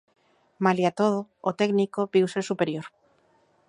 Malia 0.65 0.91
todo, 0.99 1.19
o 1.49 1.51
técnico 1.61 1.99
viuse 2.13 2.39
superior. 2.49 2.85